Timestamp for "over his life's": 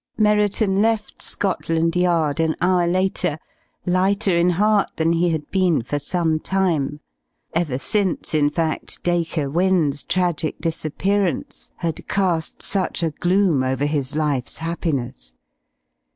13.61-14.57